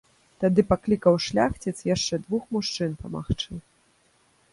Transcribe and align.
Тады 0.43 0.61
паклікаў 0.69 1.19
шляхціц 1.25 1.73
яшчэ 1.89 2.19
двух 2.23 2.43
мужчын 2.57 2.97
памагчы. 3.03 3.59